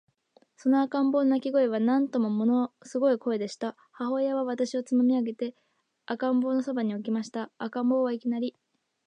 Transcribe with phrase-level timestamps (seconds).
[0.57, 3.77] その赤ん坊の泣声は、なんとももの凄い声でした。
[3.91, 5.55] 母親は私をつまみ上げて、
[6.07, 7.51] 赤ん坊の傍に置きました。
[7.59, 8.55] 赤ん坊は、いきなり、